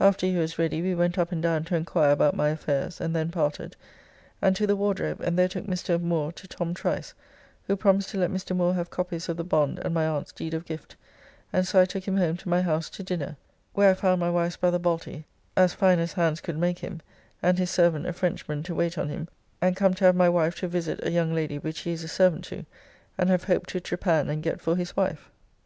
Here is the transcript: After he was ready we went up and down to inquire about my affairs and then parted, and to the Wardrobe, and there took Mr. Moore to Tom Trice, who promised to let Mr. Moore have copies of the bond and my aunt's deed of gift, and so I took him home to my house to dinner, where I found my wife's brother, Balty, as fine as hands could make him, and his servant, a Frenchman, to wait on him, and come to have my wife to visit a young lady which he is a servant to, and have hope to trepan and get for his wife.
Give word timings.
After 0.00 0.24
he 0.26 0.36
was 0.38 0.58
ready 0.58 0.80
we 0.80 0.94
went 0.94 1.18
up 1.18 1.30
and 1.30 1.42
down 1.42 1.62
to 1.64 1.76
inquire 1.76 2.12
about 2.12 2.34
my 2.34 2.48
affairs 2.48 3.02
and 3.02 3.14
then 3.14 3.28
parted, 3.30 3.76
and 4.40 4.56
to 4.56 4.66
the 4.66 4.74
Wardrobe, 4.74 5.20
and 5.20 5.38
there 5.38 5.46
took 5.46 5.66
Mr. 5.66 6.00
Moore 6.00 6.32
to 6.32 6.48
Tom 6.48 6.72
Trice, 6.72 7.12
who 7.66 7.76
promised 7.76 8.08
to 8.08 8.18
let 8.18 8.30
Mr. 8.30 8.56
Moore 8.56 8.72
have 8.72 8.88
copies 8.88 9.28
of 9.28 9.36
the 9.36 9.44
bond 9.44 9.78
and 9.80 9.92
my 9.92 10.06
aunt's 10.06 10.32
deed 10.32 10.54
of 10.54 10.64
gift, 10.64 10.96
and 11.52 11.68
so 11.68 11.82
I 11.82 11.84
took 11.84 12.08
him 12.08 12.16
home 12.16 12.38
to 12.38 12.48
my 12.48 12.62
house 12.62 12.88
to 12.88 13.02
dinner, 13.02 13.36
where 13.74 13.90
I 13.90 13.92
found 13.92 14.20
my 14.20 14.30
wife's 14.30 14.56
brother, 14.56 14.78
Balty, 14.78 15.26
as 15.54 15.74
fine 15.74 15.98
as 15.98 16.14
hands 16.14 16.40
could 16.40 16.56
make 16.56 16.78
him, 16.78 17.02
and 17.42 17.58
his 17.58 17.68
servant, 17.70 18.06
a 18.06 18.14
Frenchman, 18.14 18.62
to 18.62 18.74
wait 18.74 18.96
on 18.96 19.10
him, 19.10 19.28
and 19.60 19.76
come 19.76 19.92
to 19.92 20.04
have 20.06 20.16
my 20.16 20.30
wife 20.30 20.54
to 20.60 20.68
visit 20.68 20.98
a 21.04 21.10
young 21.10 21.34
lady 21.34 21.58
which 21.58 21.80
he 21.80 21.92
is 21.92 22.02
a 22.02 22.08
servant 22.08 22.44
to, 22.44 22.64
and 23.18 23.28
have 23.28 23.44
hope 23.44 23.66
to 23.66 23.80
trepan 23.80 24.30
and 24.30 24.42
get 24.42 24.62
for 24.62 24.76
his 24.76 24.96
wife. 24.96 25.28